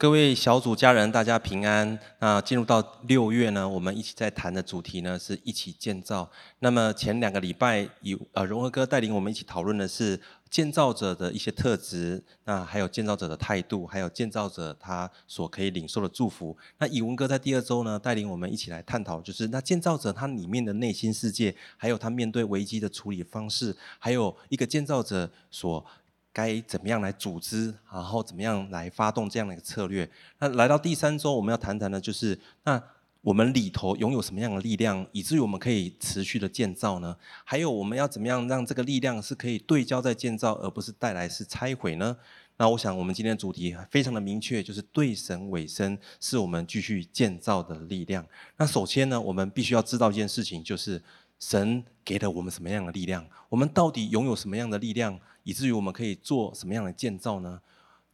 [0.00, 1.98] 各位小组家人，大家平安。
[2.20, 6.26] 那进入到六月呢，我们一起在谈的主题呢，是一起建造。
[6.60, 10.18] 那么前两个礼拜，有呃荣和哥带领我们一起讨论的是
[10.48, 16.56] 建造者的一些特质，那还有建造者的态度，还有建造者他所可以领受的祝福。
[16.78, 25.84] 那以文哥在第二周呢，带领我们一起来探讨，就是那建造者他里面的内心世界，还有他面对危机的处理方式，还有一个建造者所。
[26.32, 30.08] 该怎么样来组织，然后怎么样来发动这样的一个策略？
[30.38, 32.82] 那来到第三周，我们要谈谈的，就是那
[33.22, 37.14] 我们里头拥有什么样的力量，以至于我们可以持续的建造呢？
[37.44, 42.16] 还有我们要怎么样让这个力量是可以对焦在建造，而不是带来是拆毁呢？
[42.56, 48.24] 那我想我们今天的主题非常的明确，就是对神委身是我们继续建造的力量。
[48.56, 51.02] 那首先呢，我们必须要知道一件事情，就是
[51.38, 53.26] 神给了我们什么样的力量？
[53.48, 55.18] 我们到底拥有什么样的力量？
[55.42, 57.60] 以至于我们可以做什么样的建造呢？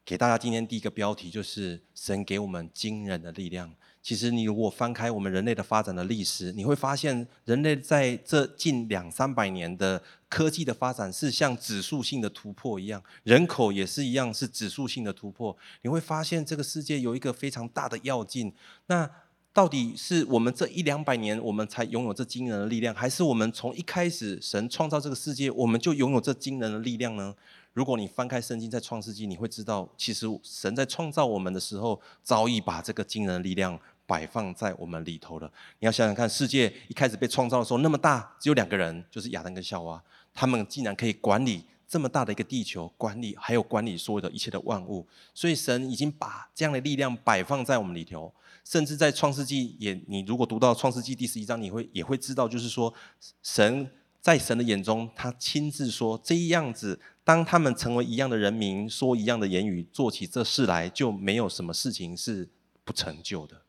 [0.05, 3.75] 给大家今天第一个标题就是神给我们惊人的力量。
[4.01, 15.57] 其实你如果翻开我们人类的发展的历史，你会发现人类在这近两三百年的科技的发展是像指数性的突破一样，人口也是一样是指数性的突破。
[15.83, 18.55] 你会发现这个世界有一个非常大的要进。
[18.87, 19.11] 那
[19.57, 27.35] 到底是我们这一两百年我们才拥有这惊人的力量，还是我们从一开始神创造这个世界我们就拥有这惊人的力量呢？
[27.73, 35.51] 如果你翻开圣经，在创世纪，你会知道，其实神在创造我们的时候，早已把这个惊人的力量摆放在我们里头了。
[35.79, 40.03] 你要想想看，世界一开始被创造的时候那么大，只有两个人，就是亚当跟夏娃，
[40.35, 45.07] 他们竟然可以管理这么大的一个地球，管理还有管理所有的一切的万物。
[45.33, 48.33] 所以神已经把这样的力量摆放在我们里头。
[48.65, 52.93] 甚至在创世纪也，你如果读到创世纪第十一章，你会也会知道，就是说，
[53.41, 53.89] 神
[54.21, 62.49] 在神的眼中，他亲自说，这样子，当他们成为一样的人民，说一样的言语，做起这事来，就没有什么事情是
[62.83, 63.63] 不成就的。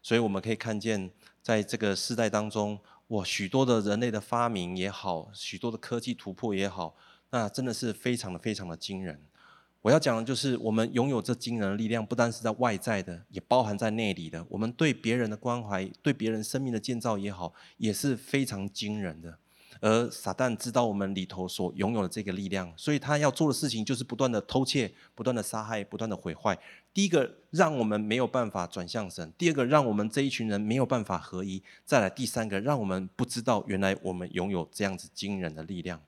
[0.00, 1.10] 所以我们可以看见，
[1.42, 6.94] 在这个时代当中，哇，许多的人类的发明也好，许多的科技突破也好，
[7.30, 9.20] 那真的是非常的非常的惊人。
[9.82, 14.44] 我要讲的就是，我们拥有这惊人的力量，不单是在外在的，也包含在内里的。
[14.48, 19.38] 我们对别人的关怀，对别人生命的建造也好，也是非常惊人的。
[19.80, 26.58] 而撒旦知道我们里头所拥有的这个力量，所以他要做的事情就是不断的偷窃、不断的杀害、不断的毁坏。
[26.92, 36.00] 第一个，让我们没有办法转向神；第二个，让我们这一群人没有办法合一；再来，第三个，让我们不知道原来我们拥有这样子惊人的力量。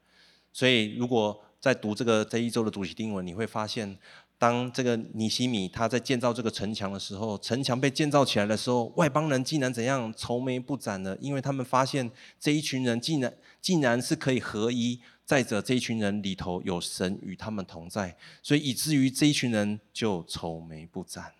[0.58, 3.96] 所以，如果在读这个这一周的主题经文，你会发现，
[4.36, 11.16] 当这个尼西米他在建造这个城墙的时候，城墙被建造起来的时候，外邦人竟然怎样愁眉不展呢？
[11.20, 12.10] 因为他们发现
[12.40, 21.32] 这一群人竟然竟然是可以合一，再者这一群人里头有神与他们同在，所以以至于这一群人就愁眉不展，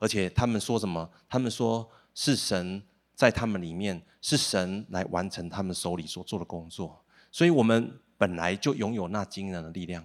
[0.00, 1.08] 而且他们说什么？
[1.28, 2.82] 他们说是神
[3.14, 8.00] 在他们里面，是神来完成他们手里所做的工作，所以我们。
[8.18, 10.04] 本来就拥有那惊人的力量，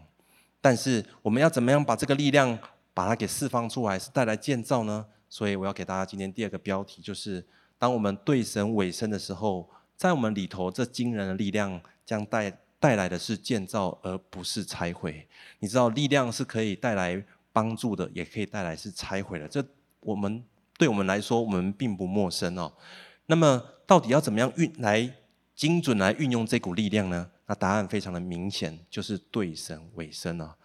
[0.60, 2.58] 但是我们要怎么样把这个力量
[2.94, 5.06] 把它给释放出来，是带来建造呢？
[5.30, 7.46] 所以我要给大家今天第二个标题，就是
[7.80, 15.26] 当我们对神委身的时候，在我们里头这惊人的力量将带带来的是建造，而不是拆毁。
[15.60, 17.24] 你知道，力量是可以带来
[17.54, 19.48] 帮助的，也可以带来是拆毁的。
[19.48, 19.64] 这
[20.02, 20.44] 我们
[20.78, 22.74] 对我们来说，我们并不陌生哦。
[23.28, 25.10] 那么，到底要怎么样运来
[25.56, 27.30] 精准来运用这股力量呢？
[27.52, 30.56] 那答案非常的明显，就是对神委身啊。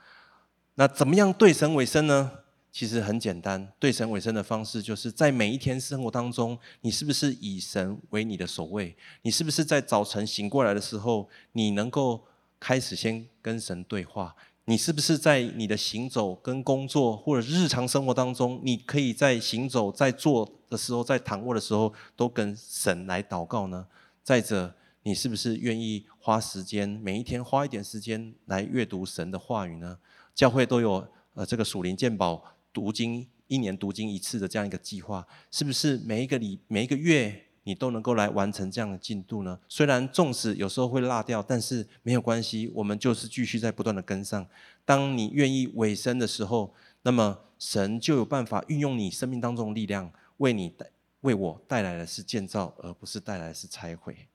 [0.76, 2.30] 那怎么样对神委身呢？
[2.70, 8.96] 其实很简单，对神委身的方式，就是在每一天生活当中，你是不是以神为你的首位？
[9.22, 12.24] 你是不是在早晨醒过来的时候，你能够
[12.60, 14.36] 开始先跟神对话？
[14.66, 23.88] 你是不是在你的行走、跟工作或者日常生活当中，你可以在行走、在做的时候、在躺卧的时候，都跟神来祷告呢？
[24.22, 24.72] 再者，
[25.06, 29.96] 你是不是愿意花时间，每一天花一点时间来阅读神的话语呢？
[30.34, 39.60] 教会都有呃这个属灵鉴宝读经，一年读经一次的这样一个计划，是不是每一个礼每一个月你都能够来完成这样的进度呢？
[39.68, 44.44] 虽然纵使有时候会落掉，但是没有关系，我们就是继续在不断的跟上。
[44.84, 50.90] 当你愿意委身的时候，那么神就有办法运用你生命当中的力量，为你带
[51.20, 54.26] 为我带来的是建造，而不是带来的是拆毁。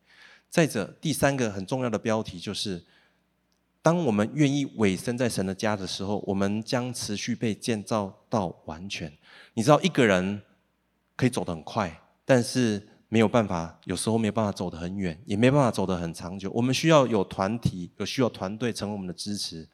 [0.51, 2.83] 再者，第三个很重要的标题就是：
[3.81, 9.09] 当我们愿意委身在神的家的时候，我们将持续被建造到完全。
[9.53, 10.42] 你知道，一个人
[11.15, 16.51] 可以走得很快，但是没有办法，有时候没有办法走得很远，也没办法走得很长久。
[16.51, 19.65] 我们需要有团体，有需要团队成为我们的支持。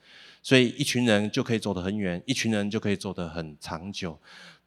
[0.43, 4.15] 所以一群人就可以走得很远，一群人就可以走得很长久。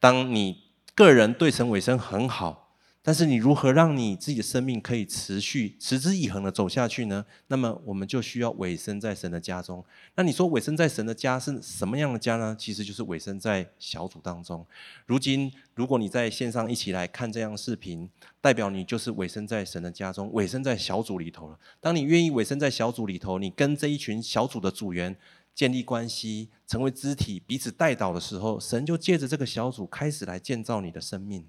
[0.01, 0.61] 当你
[0.97, 2.67] 个人对神委身很好。
[3.03, 7.25] 但是你如何让你自己的生命可以持续持之以恒的走下去呢？
[7.47, 9.83] 那么我们就需要委身在神的家中。
[10.17, 12.55] 那你说委身在神的家是什么样的家呢？
[12.59, 14.67] 其实就是委身在小组当中。
[15.07, 18.07] 如今，如果你在线上一起来看这样视频，
[18.39, 21.59] 代表你就是委身在神的家中，委身在小组里头了。
[21.81, 25.17] 当你愿意委身在小组里头，你跟这一群小组的组员
[25.55, 31.47] 建立关系，成为肢体，彼此带导的时候，神就借着这个小组开始来建造你的生命。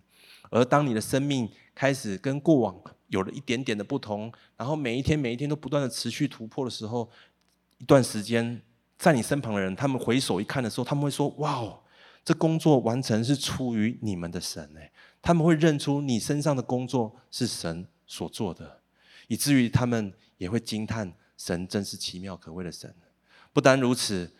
[0.49, 2.75] 而当你的生命开始跟过往
[3.07, 7.09] 有了一点点的不同，然后每一天每一天都不断的持续突破的时候，
[7.77, 8.61] 一段时间
[8.97, 11.79] 在你身旁的人，他们回首一看的时候，他们会说：“哇哦，
[12.25, 14.91] 这工作完成是出于你们的神哎！”
[15.21, 18.81] 他们会认出你身上的工作是神所做的，
[19.27, 22.93] 以至于他们也会惊叹神真是奇妙可畏的神。
[23.53, 24.33] 不单如此，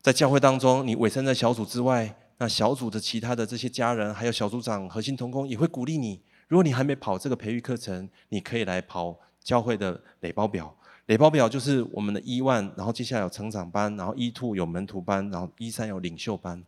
[0.00, 2.18] 在教会当中，你委身在小组之外。
[2.42, 6.20] 那小组的其他的这些家人，还有小组长、核心同工也会鼓励你。
[6.48, 10.76] 如果你还没跑这个培育课程，你可以来跑教会的垒包表。
[11.06, 16.60] 垒包表就是我们的一万，然后接下来有成长班，然后一 two 有门徒班，然后一三有领袖班。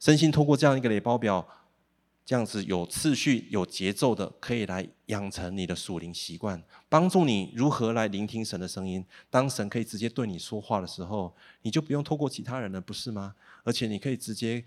[0.00, 1.46] 身心通过这样一个垒包表，
[2.26, 9.04] 这样子有次序、有节奏的，可以来养成你的属灵习惯，帮助你如何来聆听神的声音。
[9.30, 11.32] 当神可以直接对你说话的时候，
[11.62, 13.36] 你就不用透过其他人了，不是吗？
[13.62, 14.64] 而且你可以直接。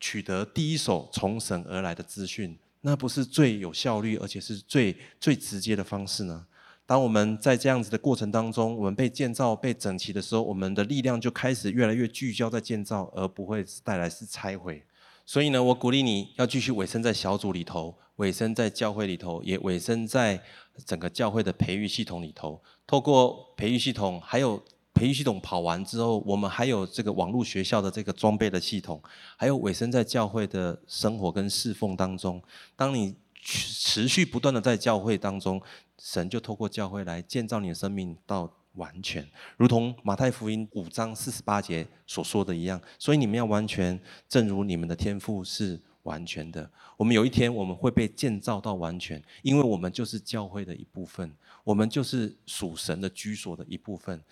[0.00, 6.46] 取得第一手从神而来的资讯，那不是最有效率，而且是最最直接的方式呢？
[6.86, 14.84] 当我们在这样子的过程当中，我们被建造、被整齐的时候，我们的力量就开始越来越聚焦在建造，而不会带来是拆毁。
[15.24, 20.42] 所以呢，我鼓励你要继续委身在小组里头，委身在教会里头，也委身在
[20.84, 24.62] 整个教会的培育系统里头，透过培育系统，还有。
[24.94, 29.02] 培育系统跑完之后，我们还有这个网络学校的这个装备的系统，
[29.36, 32.40] 还有委身在教会的生活跟侍奉当中。
[32.76, 35.60] 当你持续不断的在教会当中，
[35.98, 42.80] 神就透过教会来建造你的生命到完全，如同马太福音五章四十八节所说的一样。
[42.98, 46.70] 所以你们要完全，正如你们的天赋是完全的。
[46.96, 51.30] 我们有一天我们会被建造到完全，因为我们就是教会的一部分，
[51.64, 54.22] 我们就是属神的居所的一部分。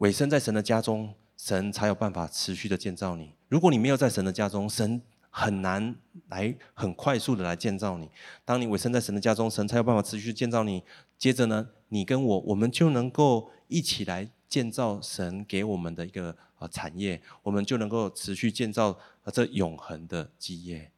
[0.00, 3.34] 委身在神的家中，神才有办法持续的建造你。
[3.48, 5.94] 如果你没有在神的家中，神很难
[6.28, 8.08] 来很快速的来建造你。
[8.42, 10.82] 当你委身在神的家中，神才有办法持续建造你。
[11.18, 18.98] 接着呢，你跟我，我们就能够一起来建造神给我们的一个呃产业，我们就能够持续建造
[19.30, 20.90] 这永恒的基业。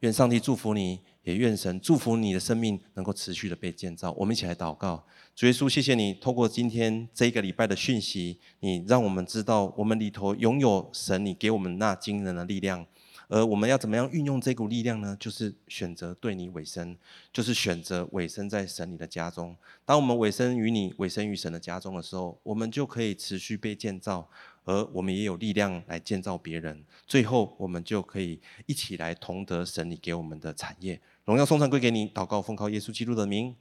[0.00, 4.12] 愿上帝祝福你，也愿神祝福你的生命能够持续的被建造。
[4.12, 12.86] 我们一起来祷告，主耶稣，谢谢你透过今天这一个礼拜的讯息，你让我们知道我们里头拥有神你给我们那惊人的力量。
[13.28, 15.16] 而我们要怎么样运用这股力量呢？
[15.18, 16.96] 就是选择对你委身，
[17.32, 19.56] 就是选择委身在神你的家中。
[19.84, 24.30] 当我们委身于你、委身于神的家中的时候，我们就可以持续被建造，
[24.62, 26.84] 而我们也有力量来建造别人。
[27.04, 31.00] 最后，我们就可以一起来同得神你给我们的产业。
[31.26, 33.56] 荣耀颂赞归给你，祷告奉靠耶稣基督的名，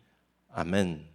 [0.50, 1.14] 阿门。